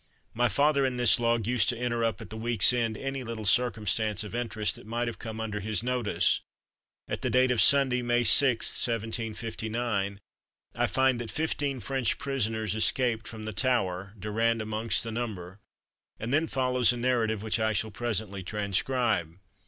[0.33, 3.45] My father in this "Log," used to enter up at the week's end any little
[3.45, 6.41] circumstance of interest that might have come under his notice.
[7.07, 10.19] At the date of Sunday, May 6_th_, 1759,
[10.73, 15.59] I find "That fifteen French prisoners escaped from the Tower, Durand amongst the number";
[16.19, 19.35] and then follows a narrative which I shall presently transcribe.